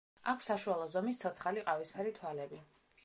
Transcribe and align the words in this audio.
აქვს 0.31 0.47
საშუალო 0.51 0.87
ზომის, 0.93 1.19
ცოცხალი, 1.25 1.67
ყავისფერი 1.69 2.15
თვალები. 2.17 2.65